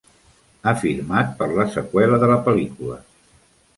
[0.61, 2.99] Ha firmat per fer la seqüela de la pel·lícula.